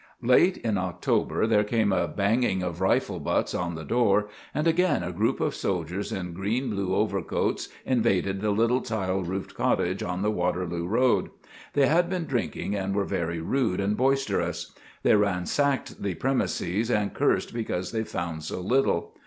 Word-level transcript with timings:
Late 0.23 0.57
in 0.57 0.79
October 0.79 1.45
there 1.45 1.63
came 1.63 1.91
a 1.91 2.07
banging 2.07 2.63
of 2.63 2.81
rifle 2.81 3.19
butts 3.19 3.53
on 3.53 3.75
the 3.75 3.83
door 3.83 4.29
and 4.51 4.65
again 4.65 5.03
a 5.03 5.11
group 5.11 5.39
of 5.39 5.53
soldiers 5.53 6.11
in 6.11 6.33
green 6.33 6.71
blue 6.71 6.95
overcoats 6.95 7.69
invaded 7.85 8.41
the 8.41 8.49
little 8.49 8.81
tile 8.81 9.21
roofed 9.21 9.53
cottage 9.53 10.01
on 10.01 10.23
the 10.23 10.31
Waterloo 10.31 10.87
Road. 10.87 11.29
They 11.73 11.85
had 11.85 12.09
been 12.09 12.25
drinking 12.25 12.73
and 12.75 12.95
were 12.95 13.05
very 13.05 13.41
rude 13.41 13.79
and 13.79 13.95
boisterous. 13.95 14.73
They 15.03 15.13
ransacked 15.13 16.01
the 16.01 16.15
premises 16.15 16.89
and 16.89 17.13
cursed 17.13 17.53
because 17.53 17.91
they 17.91 18.03
found 18.03 18.41
so 18.41 18.59
little. 18.59 19.13